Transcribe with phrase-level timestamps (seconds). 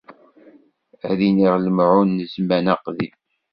[1.09, 3.15] Ad d-iniɣ lemɛun n zzman aqdim.